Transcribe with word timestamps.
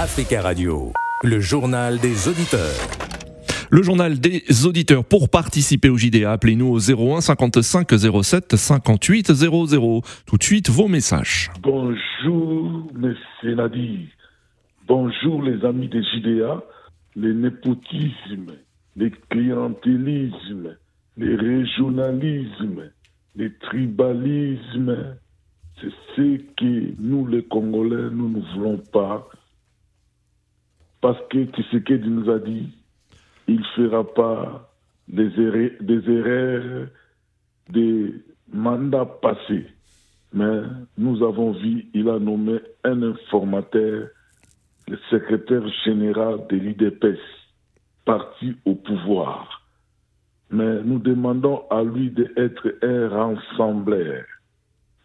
Africa 0.00 0.42
Radio, 0.42 0.92
le 1.24 1.40
journal 1.40 1.98
des 1.98 2.28
auditeurs. 2.28 2.86
Le 3.68 3.82
journal 3.82 4.20
des 4.20 4.64
auditeurs. 4.64 5.04
Pour 5.04 5.28
participer 5.28 5.88
au 5.88 5.96
JDA, 5.96 6.30
appelez-nous 6.30 6.68
au 6.68 6.78
01 6.78 7.20
55 7.20 7.88
07 8.22 8.54
58 8.54 9.32
00. 9.32 10.02
Tout 10.24 10.36
de 10.36 10.42
suite, 10.44 10.70
vos 10.70 10.86
messages. 10.86 11.50
Bonjour, 11.60 12.86
Monsieur 12.94 13.56
Nadi. 13.56 14.08
Bonjour, 14.86 15.42
les 15.42 15.64
amis 15.64 15.88
des 15.88 16.04
JDA. 16.04 16.62
Les 17.16 17.34
népotismes, 17.34 18.54
les 18.94 19.10
clientélismes, 19.30 20.76
les 21.16 21.34
régionalismes, 21.34 22.92
les 23.34 23.52
tribalismes, 23.54 25.16
c'est 25.80 25.90
ce 26.14 26.36
que 26.56 26.94
nous, 27.00 27.26
les 27.26 27.42
Congolais, 27.42 28.10
nous 28.12 28.28
ne 28.28 28.54
voulons 28.54 28.80
pas. 28.92 29.28
Parce 31.00 31.18
que 31.30 31.44
Tshisekedi 31.46 32.08
nous 32.08 32.30
a 32.30 32.38
dit, 32.38 32.72
il 33.46 33.60
ne 33.60 33.64
fera 33.76 34.04
pas 34.04 34.70
des 35.06 35.30
erreurs, 35.38 36.88
des 37.70 38.14
mandats 38.52 39.06
passés. 39.06 39.66
Mais 40.32 40.62
nous 40.96 41.24
avons 41.24 41.52
vu, 41.52 41.86
il 41.94 42.08
a 42.08 42.18
nommé 42.18 42.58
un 42.84 43.02
informateur, 43.02 44.08
le 44.88 44.98
secrétaire 45.10 45.66
général 45.84 46.46
de 46.50 46.56
l'IDPS, 46.56 47.20
parti 48.04 48.56
au 48.64 48.74
pouvoir. 48.74 49.62
Mais 50.50 50.82
nous 50.82 50.98
demandons 50.98 51.62
à 51.70 51.82
lui 51.82 52.10
d'être 52.10 52.74
un 52.82 53.08
rassembleur 53.08 54.24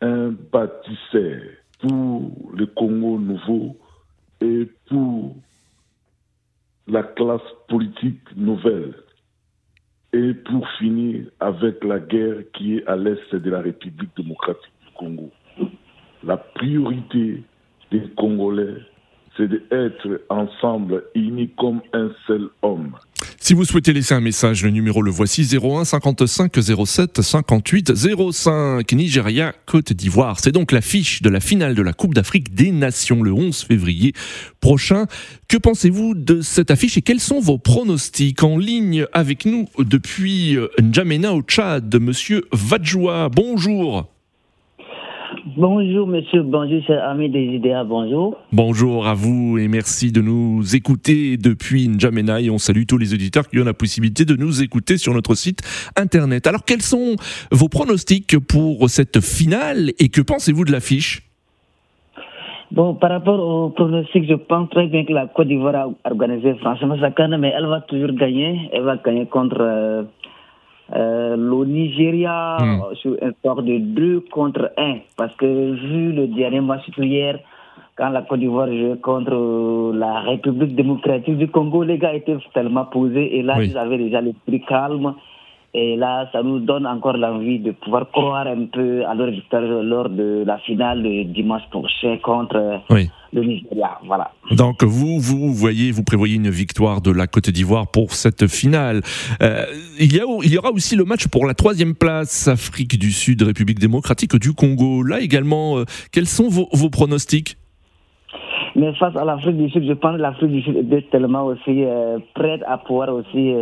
un 0.03 0.35
bâtisseur 0.51 1.41
pour 1.79 2.51
le 2.53 2.65
Congo 2.65 3.17
nouveau 3.17 3.77
et 4.41 4.67
pour 4.89 5.37
la 6.87 7.03
classe 7.03 7.41
politique 7.67 8.35
nouvelle 8.35 8.93
et 10.13 10.33
pour 10.33 10.67
finir 10.77 11.25
avec 11.39 11.83
la 11.83 11.99
guerre 11.99 12.43
qui 12.53 12.77
est 12.77 12.87
à 12.87 12.95
l'est 12.95 13.35
de 13.35 13.49
la 13.49 13.61
République 13.61 14.15
démocratique 14.15 14.73
du 14.85 14.91
Congo. 14.93 15.31
La 16.23 16.37
priorité 16.37 17.43
des 17.91 18.03
Congolais, 18.15 18.77
c'est 19.35 19.47
d'être 19.47 20.21
ensemble, 20.29 21.03
unis 21.15 21.49
comme 21.57 21.81
un 21.93 22.11
seul 22.27 22.49
homme. 22.61 22.95
Si 23.45 23.53
vous 23.53 23.65
souhaitez 23.65 23.91
laisser 23.91 24.13
un 24.13 24.21
message, 24.21 24.63
le 24.63 24.69
numéro 24.69 25.01
le 25.01 25.11
voici 25.11 25.45
01 25.45 25.83
55 25.83 26.53
07 26.85 27.21
58 27.21 27.93
05 28.31 28.89
Nigeria 28.93 29.53
Côte 29.65 29.91
d'Ivoire. 29.91 30.39
C'est 30.39 30.53
donc 30.53 30.71
l'affiche 30.71 31.21
de 31.21 31.29
la 31.29 31.41
finale 31.41 31.75
de 31.75 31.81
la 31.81 31.91
Coupe 31.91 32.13
d'Afrique 32.13 32.55
des 32.55 32.71
Nations 32.71 33.21
le 33.21 33.33
11 33.33 33.63
février 33.63 34.13
prochain. 34.61 35.07
Que 35.49 35.57
pensez-vous 35.57 36.15
de 36.15 36.39
cette 36.39 36.71
affiche 36.71 36.95
et 36.95 37.01
quels 37.01 37.19
sont 37.19 37.41
vos 37.41 37.57
pronostics 37.57 38.41
en 38.43 38.57
ligne 38.57 39.07
avec 39.11 39.43
nous 39.43 39.67
depuis 39.77 40.57
N'Djamena 40.81 41.33
au 41.33 41.41
Tchad 41.41 41.93
Monsieur 41.99 42.45
Vadjoua, 42.53 43.27
bonjour. 43.27 44.12
Bonjour 45.55 46.07
monsieur, 46.07 46.41
bonjour 46.41 46.83
cher 46.83 47.07
ami 47.07 47.29
des 47.29 47.43
idéas, 47.43 47.83
bonjour. 47.83 48.35
Bonjour 48.51 49.05
à 49.05 49.13
vous 49.13 49.59
et 49.59 49.67
merci 49.67 50.11
de 50.11 50.19
nous 50.19 50.75
écouter 50.75 51.37
depuis 51.37 51.87
N'Djamena 51.87 52.41
et 52.41 52.49
on 52.49 52.57
salue 52.57 52.85
tous 52.87 52.97
les 52.97 53.13
auditeurs 53.13 53.47
qui 53.47 53.59
ont 53.59 53.63
la 53.63 53.75
possibilité 53.75 54.25
de 54.25 54.35
nous 54.35 54.63
écouter 54.63 54.97
sur 54.97 55.13
notre 55.13 55.35
site 55.35 55.61
internet. 55.95 56.47
Alors 56.47 56.65
quels 56.65 56.81
sont 56.81 57.17
vos 57.51 57.69
pronostics 57.69 58.39
pour 58.39 58.89
cette 58.89 59.21
finale 59.21 59.91
et 59.99 60.09
que 60.09 60.21
pensez-vous 60.21 60.65
de 60.65 60.71
l'affiche? 60.71 61.21
Bon, 62.71 62.95
par 62.95 63.11
rapport 63.11 63.39
aux 63.39 63.69
pronostics, 63.69 64.27
je 64.27 64.33
pense 64.33 64.71
très 64.71 64.87
bien 64.87 65.05
que 65.05 65.13
la 65.13 65.27
Côte 65.27 65.49
d'Ivoire 65.49 65.75
a 65.75 66.09
organisé 66.09 66.55
franchement 66.55 66.97
sa 66.99 67.11
canne, 67.11 67.37
mais 67.37 67.53
elle 67.55 67.67
va 67.67 67.81
toujours 67.81 68.13
gagner. 68.13 68.71
Elle 68.73 68.81
va 68.81 68.97
gagner 68.97 69.27
contre... 69.27 69.57
Euh, 69.59 70.03
euh, 70.95 71.35
le 71.37 71.65
Nigeria 71.65 72.57
hmm. 72.59 72.95
sur 72.95 73.15
un 73.21 73.31
score 73.31 73.63
de 73.63 73.77
2 73.77 74.25
contre 74.31 74.71
1. 74.77 74.97
Parce 75.17 75.35
que 75.35 75.45
vu 75.45 76.11
le 76.11 76.27
dernier 76.27 76.61
match 76.61 76.83
hier, 76.97 77.39
quand 77.95 78.09
la 78.09 78.23
Côte 78.23 78.39
d'Ivoire 78.39 78.67
jouait 78.67 78.97
contre 79.01 79.93
la 79.95 80.21
République 80.21 80.75
démocratique 80.75 81.37
du 81.37 81.47
Congo, 81.47 81.83
les 81.83 81.97
gars 81.97 82.13
étaient 82.13 82.37
tellement 82.53 82.85
posés 82.85 83.37
et 83.37 83.43
là, 83.43 83.61
ils 83.63 83.77
avaient 83.77 83.97
déjà 83.97 84.21
l'esprit 84.21 84.61
calme. 84.61 85.13
Et 85.75 85.95
là, 85.95 86.29
ça 86.31 86.43
nous 86.43 86.59
donne 86.59 86.85
encore 86.85 87.17
l'envie 87.17 87.57
de 87.57 87.71
pouvoir 87.71 88.07
croire 88.11 88.45
un 88.45 88.65
peu 88.65 89.03
à 89.07 89.15
leur 89.15 89.31
victoire 89.31 89.63
lors 89.63 90.07
de 90.07 90.43
la 90.45 90.59
finale 90.59 91.01
de 91.01 91.23
dimanche 91.23 91.63
prochain 91.71 92.17
contre 92.21 92.81
le 93.33 93.41
Nigeria. 93.43 93.97
Voilà. 94.05 94.29
Donc 94.51 94.83
vous, 94.83 95.19
vous 95.19 95.51
voyez, 95.51 95.91
vous 95.91 96.03
prévoyez 96.03 96.35
une 96.35 96.51
victoire 96.51 97.01
de 97.01 97.09
la 97.11 97.25
Côte 97.25 97.49
d'Ivoire 97.49 97.87
pour 97.87 98.11
cette 98.11 98.45
finale. 98.45 99.01
Euh, 99.41 99.65
il, 99.99 100.15
y 100.15 100.19
a, 100.19 100.25
il 100.43 100.53
y 100.53 100.57
aura 100.59 100.69
aussi 100.71 100.95
le 100.95 101.05
match 101.05 101.27
pour 101.27 101.47
la 101.47 101.55
troisième 101.55 101.95
place, 101.95 102.47
Afrique 102.47 102.99
du 102.99 103.11
Sud, 103.11 103.41
République 103.41 103.79
démocratique 103.79 104.35
du 104.35 104.53
Congo. 104.53 105.01
Là 105.01 105.21
également, 105.21 105.79
euh, 105.79 105.85
quels 106.11 106.27
sont 106.27 106.49
vos, 106.49 106.67
vos 106.71 106.91
pronostics? 106.91 107.57
Mais 108.75 108.93
face 108.95 109.15
à 109.15 109.25
l'Afrique 109.25 109.57
du 109.57 109.69
Sud, 109.71 109.87
je 109.87 109.93
pense 109.93 110.17
que 110.17 110.21
l'Afrique 110.21 110.51
du 110.51 110.61
Sud 110.61 110.93
est 110.93 111.09
tellement 111.09 111.45
aussi 111.45 111.83
euh, 111.83 112.19
prête 112.35 112.61
à 112.67 112.77
pouvoir 112.77 113.09
aussi 113.09 113.53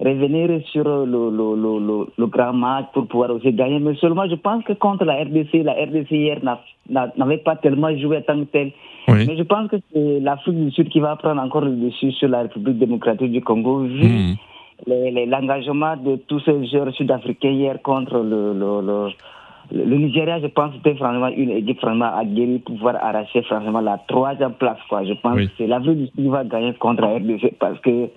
revenir 0.00 0.60
sur 0.66 0.84
le, 0.84 1.04
le, 1.04 1.30
le, 1.30 2.06
le, 2.16 2.26
grand 2.26 2.52
match 2.52 2.86
pour 2.92 3.06
pouvoir 3.06 3.30
aussi 3.30 3.52
gagner. 3.52 3.78
Mais 3.78 3.94
seulement, 3.96 4.28
je 4.28 4.34
pense 4.34 4.64
que 4.64 4.72
contre 4.72 5.04
la 5.04 5.22
RDC, 5.22 5.62
la 5.64 5.72
RDC 5.72 6.10
hier 6.10 6.38
n'avait 6.88 7.38
pas 7.38 7.56
tellement 7.56 7.96
joué 7.96 8.22
tant 8.22 8.38
que 8.40 8.44
tel. 8.44 8.72
Mais 9.08 9.36
je 9.36 9.42
pense 9.42 9.68
que 9.68 9.76
c'est 9.92 10.20
l'Afrique 10.20 10.64
du 10.64 10.70
Sud 10.70 10.88
qui 10.88 11.00
va 11.00 11.16
prendre 11.16 11.40
encore 11.40 11.62
le 11.62 11.72
dessus 11.72 12.12
sur 12.12 12.28
la 12.28 12.42
République 12.42 12.78
démocratique 12.78 13.32
du 13.32 13.42
Congo, 13.42 13.80
vu 13.82 14.06
hmm. 14.06 14.34
l'engagement 14.86 15.96
de 15.96 16.16
tous 16.16 16.40
ces 16.40 16.66
joueurs 16.66 16.92
sud-africains 16.94 17.50
hier 17.50 17.82
contre 17.82 18.18
le, 18.18 18.52
le, 18.54 19.10
le 19.72 19.96
Nigeria, 19.96 20.40
je 20.40 20.46
pense, 20.46 20.74
c'était 20.74 20.94
franchement 20.94 21.28
une 21.28 21.50
équipe 21.50 21.80
franchement 21.80 22.16
aguerrie 22.16 22.58
pour 22.58 22.74
pouvoir 22.74 22.96
arracher 23.02 23.42
franchement 23.42 23.80
la 23.80 23.98
troisième 24.08 24.52
place. 24.52 24.78
Quoi. 24.88 25.04
Je 25.04 25.14
pense 25.14 25.36
que 25.36 25.48
c'est 25.56 25.66
la 25.66 25.80
du 25.80 26.08
qui 26.14 26.28
va 26.28 26.44
gagner 26.44 26.74
contre 26.74 27.02
la 27.02 27.16
RDC 27.16 27.54
parce 27.58 27.78
que 27.80 28.08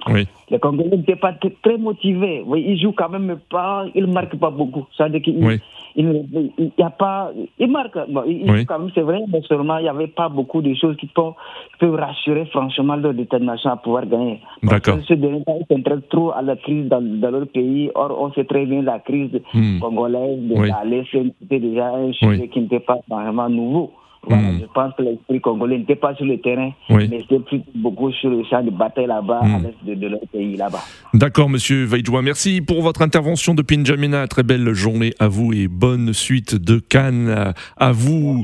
les 0.50 0.60
Congolais 0.60 0.96
n'étaient 0.96 1.16
pas 1.16 1.34
très 1.34 1.78
motivés. 1.78 2.44
Oui, 2.46 2.64
ils 2.68 2.80
jouent 2.80 2.94
quand 2.94 3.10
même 3.10 3.38
pas, 3.50 3.86
ils 3.94 4.06
ne 4.06 4.14
marquent 4.14 4.38
pas 4.38 4.50
beaucoup. 4.50 4.86
Ça 4.98 5.06
veut 5.06 5.12
dire 5.12 5.22
qu'il 5.22 5.60
il, 5.96 6.72
y 6.78 6.84
a 6.84 6.90
pas, 6.92 7.32
ils 7.58 7.70
marquent, 7.70 8.10
bon, 8.10 8.24
ils, 8.28 8.48
jouent 8.48 8.66
quand 8.66 8.80
même, 8.80 8.92
c'est 8.94 9.02
vrai, 9.02 9.20
mais 9.32 9.42
seulement 9.42 9.78
il 9.80 9.84
n'y 9.84 9.90
avait 9.90 10.08
pas 10.08 10.30
beaucoup 10.30 10.62
de 10.62 10.74
choses 10.76 10.96
qui 10.98 11.08
peuvent, 11.08 11.34
peuvent 11.80 11.96
rassurer 11.96 12.46
franchement 12.46 12.96
leur 12.96 13.14
détermination 13.14 13.72
à 13.72 13.78
pouvoir 13.78 14.06
gagner. 14.06 14.40
D'accord. 14.64 15.00
Ce 15.08 15.14
dernier 15.16 15.44
temps, 15.44 15.58
ils 15.60 15.76
s'intéressent 15.76 16.10
trop 16.10 16.32
à 16.32 16.42
la 16.44 16.56
crise 16.56 16.88
dans, 16.88 17.02
dans, 17.02 17.32
leur 17.32 17.48
pays. 17.48 17.90
Or, 17.96 18.16
on 18.20 18.32
sait 18.34 18.46
très 18.46 18.66
bien 18.66 18.84
la 18.84 19.00
crise 19.00 19.32
hmm. 19.54 19.80
congolaise 19.80 20.40
de 20.40 20.56
la 20.56 20.84
c'était 21.12 21.60
déjà 21.60 21.88
un 21.88 22.14
sujet 22.14 22.48
qui 22.48 22.62
n'était 22.62 22.80
pas 22.80 23.00
vraiment 23.10 23.50
nouveau. 23.50 23.92
Hmm. 24.36 24.60
Je 24.60 24.66
pense 24.74 24.94
que 24.96 25.04
l'esprit 25.04 25.40
congolais 25.42 25.78
n'était 25.78 25.96
pas 25.96 26.16
sur 26.16 26.26
le 26.26 26.40
terrain, 26.40 26.72
mais 26.90 27.08
c'était 27.30 27.64
beaucoup 27.76 28.12
sur 28.12 28.30
le 28.30 28.44
champ 28.44 28.64
de 28.64 28.72
bataille 28.72 29.08
là-bas, 29.08 29.40
à 29.42 29.46
hmm. 29.46 29.68
l'est 29.86 29.96
de, 29.96 30.08
leur 30.08 30.20
pays 30.32 30.56
là-bas. 30.56 30.84
D'accord, 31.14 31.50
monsieur 31.50 31.86
Vaidjoua. 31.86 32.22
Merci 32.22 32.62
pour 32.62 32.82
votre 32.82 33.02
intervention 33.02 33.54
depuis 33.54 33.78
N'Djamena. 33.78 34.28
Très 34.28 34.44
belle 34.44 34.74
journée 34.74 35.14
à 35.20 35.28
vous 35.28 35.54
et 35.54 35.68
bonne 35.68 36.14
suite 36.14 36.56
de 36.56 36.80
Cannes 36.80 37.54
à 37.78 37.92
vous. 37.92 38.44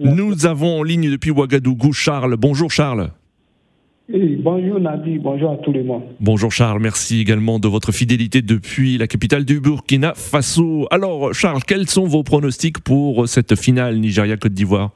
Nous 0.00 0.46
avons 0.46 0.80
en 0.80 0.82
ligne 0.82 1.10
depuis 1.10 1.30
Ouagadougou 1.30 1.92
Charles. 1.92 2.36
Bonjour 2.36 2.70
Charles 2.70 3.10
bonjour 4.08 4.80
Nadi, 4.80 5.18
bonjour 5.18 5.52
à 5.52 5.56
tous 5.56 5.72
les 5.72 5.82
monde. 5.82 6.02
Bonjour 6.20 6.52
Charles, 6.52 6.80
merci 6.80 7.20
également 7.20 7.58
de 7.58 7.68
votre 7.68 7.92
fidélité 7.92 8.42
depuis 8.42 8.98
la 8.98 9.06
capitale 9.06 9.44
du 9.44 9.60
Burkina 9.60 10.12
Faso. 10.14 10.86
Alors 10.90 11.32
Charles, 11.34 11.62
quels 11.66 11.88
sont 11.88 12.06
vos 12.06 12.22
pronostics 12.22 12.80
pour 12.80 13.28
cette 13.28 13.54
finale 13.56 13.98
Nigeria-Côte 13.98 14.52
d'Ivoire? 14.52 14.90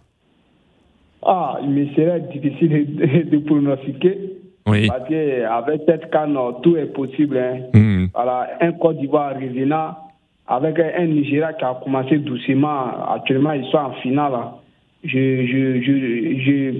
Ah, 1.24 1.58
il 1.62 1.70
me 1.70 1.86
serait 1.94 2.20
difficile 2.32 2.96
de, 3.30 3.38
pronostiquer. 3.38 4.18
Oui. 4.66 4.86
Parce 4.86 5.09
qu'avec 5.09 5.82
cette 5.86 6.10
canne, 6.10 6.36
tout 6.62 6.76
est 6.76 6.92
possible. 6.92 7.38
Hein. 7.38 7.60
Hmm. 7.74 8.06
un 8.60 8.72
Côte 8.72 8.98
d'Ivoire 8.98 9.34
revenant 9.34 9.97
avec 10.47 10.78
un 10.78 11.06
Nigeria 11.06 11.53
qui 11.54 11.65
a 11.65 11.78
commencé 11.82 12.18
doucement. 12.18 13.12
Actuellement, 13.15 13.53
ils 13.53 13.65
sont 13.66 13.78
en 13.78 13.92
finale. 13.94 14.32
Je, 15.04 15.47
je, 15.47 15.80
je, 15.80 16.41
je 16.41 16.74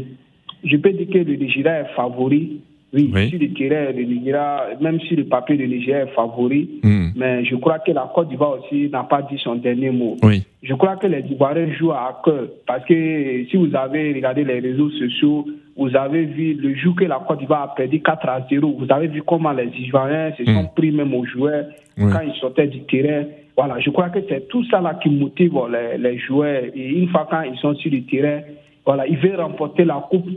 je 0.65 0.77
peux 0.77 0.93
dire 0.93 1.07
que 1.09 1.19
le 1.19 1.37
Nigeria 1.37 1.81
est 1.81 1.95
favori. 1.95 2.61
Oui, 2.95 3.13
sur 3.29 3.39
le 3.39 3.53
terrain, 3.53 3.93
le 3.93 4.03
Nigeria, 4.05 4.69
même 4.81 4.99
si 5.01 5.15
le 5.15 5.25
papier, 5.25 5.57
le 5.57 5.67
Nigeria 5.67 6.05
est 6.05 6.15
favori. 6.15 6.81
Hmm. 6.83 7.09
Mais 7.17 7.45
je 7.45 7.55
crois 7.57 7.81
que 7.81 7.93
la 7.93 8.11
Côte 8.15 8.31
d'Ivoire 8.31 8.59
aussi 8.59 8.89
n'a 8.89 9.03
pas 9.03 9.21
dit 9.23 9.39
son 9.43 9.57
dernier 9.57 9.91
mot. 9.91 10.17
Oui. 10.23 10.43
Je 10.63 10.73
crois 10.75 10.97
que 10.97 11.07
les 11.07 11.23
Ivoiriens 11.31 11.71
jouent 11.75 11.93
à 11.93 12.21
cœur. 12.25 12.47
Parce 12.67 12.85
que 12.87 13.45
si 13.51 13.57
vous 13.57 13.75
avez 13.77 14.15
regardé 14.15 14.43
les 14.43 14.61
réseaux 14.61 14.91
sociaux, 14.91 15.45
vous 15.77 15.95
avez 15.95 16.25
vu 16.25 16.55
le 16.55 16.75
jour 16.77 16.97
que 16.97 17.05
la 17.05 17.23
Côte 17.29 17.41
d'Ivoire 17.41 17.63
a 17.63 17.75
perdu 17.75 18.01
4 18.01 18.27
à 18.27 18.47
0. 18.49 18.77
Vous 18.79 18.87
avez 18.91 19.09
vu 19.09 19.23
comment 19.23 19.53
les 19.53 19.69
Ivoiriens 19.79 20.33
se 20.39 20.47
sont 20.47 20.63
hmm. 20.63 20.75
pris 20.75 20.91
même 20.91 21.13
aux 21.13 21.27
joueurs 21.27 21.67
quand 21.99 22.21
ils 22.21 22.41
sortaient 22.41 22.69
du 22.69 22.81
terrain. 22.85 23.25
Voilà, 23.55 23.81
je 23.81 23.91
crois 23.91 24.09
que 24.09 24.21
c'est 24.29 24.49
tout 24.49 24.65
ça 24.71 24.81
là 24.81 24.95
qui 25.03 25.11
motive 25.11 25.53
les, 25.71 25.99
les 25.99 26.19
joueurs. 26.19 26.63
Et 26.75 26.89
une 26.89 27.09
fois 27.09 27.27
quand 27.29 27.43
ils 27.43 27.59
sont 27.59 27.75
sur 27.75 27.91
le 27.91 28.03
terrain, 28.03 28.41
voilà, 28.87 29.07
ils 29.07 29.19
veulent 29.19 29.41
remporter 29.41 29.85
la 29.85 30.07
coupe 30.09 30.29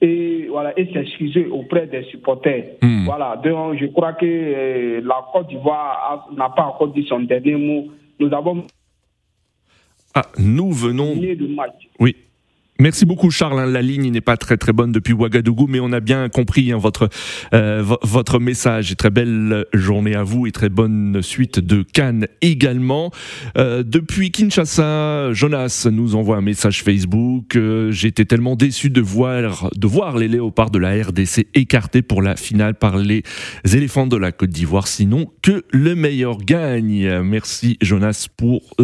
et 0.00 0.46
voilà 0.48 0.78
et 0.78 0.92
s'excuser 0.92 1.46
auprès 1.46 1.86
des 1.86 2.04
supporters. 2.04 2.76
Hmm. 2.82 3.04
Voilà, 3.04 3.40
donc 3.42 3.78
je 3.78 3.86
crois 3.86 4.12
que 4.12 4.26
euh, 4.26 5.00
la 5.04 5.26
Côte 5.32 5.48
d'Ivoire 5.48 6.28
n'a 6.36 6.48
pas 6.50 6.64
encore 6.64 6.88
dit 6.88 7.06
son 7.08 7.20
dernier 7.20 7.56
mot. 7.56 7.88
Nous 8.20 8.32
avons 8.32 8.64
ah, 10.14 10.22
nous 10.38 10.72
venons. 10.72 11.14
Oui, 12.00 12.16
Merci 12.80 13.06
beaucoup 13.06 13.32
Charles. 13.32 13.58
Hein. 13.58 13.66
La 13.66 13.82
ligne 13.82 14.08
n'est 14.12 14.20
pas 14.20 14.36
très 14.36 14.56
très 14.56 14.72
bonne 14.72 14.92
depuis 14.92 15.12
Ouagadougou, 15.12 15.66
mais 15.66 15.80
on 15.80 15.90
a 15.90 15.98
bien 15.98 16.28
compris 16.28 16.70
hein, 16.70 16.76
votre 16.76 17.08
euh, 17.52 17.82
votre 18.02 18.38
message. 18.38 18.92
Et 18.92 18.94
très 18.94 19.10
belle 19.10 19.66
journée 19.74 20.14
à 20.14 20.22
vous 20.22 20.46
et 20.46 20.52
très 20.52 20.68
bonne 20.68 21.20
suite 21.20 21.58
de 21.58 21.82
Cannes 21.82 22.28
également. 22.40 23.10
Euh, 23.56 23.82
depuis 23.82 24.30
Kinshasa, 24.30 25.32
Jonas 25.32 25.88
nous 25.90 26.14
envoie 26.14 26.36
un 26.36 26.40
message 26.40 26.84
Facebook. 26.84 27.56
Euh, 27.56 27.90
J'étais 27.90 28.26
tellement 28.26 28.54
déçu 28.54 28.90
de 28.90 29.00
voir 29.00 29.70
de 29.74 29.86
voir 29.88 30.16
les 30.16 30.28
léopards 30.28 30.70
de 30.70 30.78
la 30.78 31.02
RDC 31.02 31.48
écartés 31.54 32.02
pour 32.02 32.22
la 32.22 32.36
finale 32.36 32.76
par 32.76 32.96
les 32.96 33.24
éléphants 33.74 34.06
de 34.06 34.16
la 34.16 34.30
Côte 34.30 34.50
d'Ivoire. 34.50 34.86
Sinon 34.86 35.32
que 35.42 35.64
le 35.72 35.96
meilleur 35.96 36.38
gagne. 36.38 37.22
Merci 37.22 37.76
Jonas 37.82 38.28
pour 38.36 38.76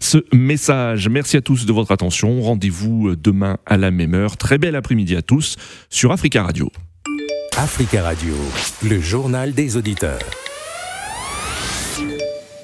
ce 0.00 0.18
message. 0.34 1.08
Merci 1.08 1.36
à 1.36 1.42
tous 1.42 1.64
de 1.64 1.72
votre 1.72 1.92
attention. 1.92 2.42
Rendez-vous 2.42 3.14
à 3.42 3.76
la 3.76 3.90
même 3.90 4.14
heure. 4.14 4.36
Très 4.36 4.58
bel 4.58 4.76
après-midi 4.76 5.16
à 5.16 5.22
tous 5.22 5.56
sur 5.90 6.12
Africa 6.12 6.42
Radio. 6.42 6.70
Africa 7.56 8.02
Radio, 8.02 8.34
le 8.82 9.00
journal 9.00 9.52
des 9.52 9.76
auditeurs. 9.76 10.45